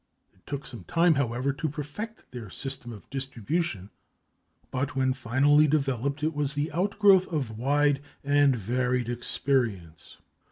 It 0.33 0.43
took 0.47 0.65
some 0.65 0.83
time, 0.85 1.13
however, 1.13 1.53
to 1.53 1.69
perfect 1.69 2.31
their 2.31 2.49
system 2.49 2.91
of 2.91 3.07
distribution 3.11 3.91
but, 4.71 4.95
when 4.95 5.13
finally 5.13 5.67
developed, 5.67 6.23
it 6.23 6.33
was 6.33 6.55
the 6.55 6.71
outgrowth 6.71 7.31
of 7.31 7.55
wide 7.55 8.01
and 8.23 8.55
varied 8.55 9.09
experience. 9.09 10.17